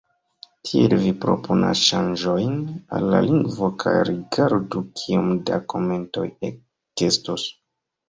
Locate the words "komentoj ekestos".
5.77-7.51